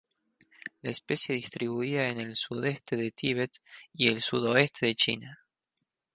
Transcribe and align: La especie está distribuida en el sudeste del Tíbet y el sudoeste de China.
La 0.81 0.89
especie 0.89 1.35
está 1.35 1.43
distribuida 1.43 2.09
en 2.09 2.19
el 2.21 2.35
sudeste 2.35 2.95
del 2.97 3.13
Tíbet 3.13 3.51
y 3.93 4.07
el 4.07 4.23
sudoeste 4.23 4.87
de 4.87 4.95
China. 4.95 5.39